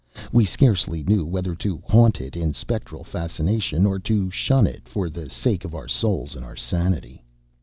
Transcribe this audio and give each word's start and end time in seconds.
We 0.31 0.45
scarcely 0.45 1.03
knew 1.03 1.23
whether 1.27 1.53
to 1.57 1.83
haunt 1.87 2.21
it 2.21 2.35
in 2.35 2.53
spectral 2.53 3.03
fascination, 3.03 3.85
or 3.85 3.99
to 3.99 4.31
shun 4.31 4.65
it 4.65 4.87
for 4.89 5.11
the 5.11 5.29
sake 5.29 5.63
of 5.63 5.75
our 5.75 5.87
souls 5.87 6.33
and 6.35 6.43
our 6.43 6.55
sanity. 6.55 7.23